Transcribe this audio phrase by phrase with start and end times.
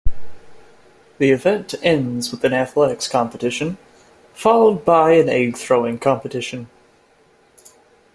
[1.19, 3.77] The event ends with an athletics competition,
[4.33, 6.71] followed by an egg throwing competition.